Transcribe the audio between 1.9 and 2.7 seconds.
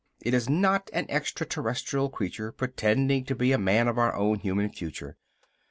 creature